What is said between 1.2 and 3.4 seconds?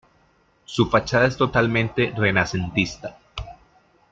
es totalmente renacentista.